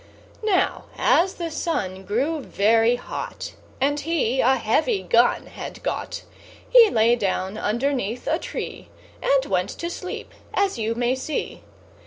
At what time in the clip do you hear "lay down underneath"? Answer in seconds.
6.89-8.25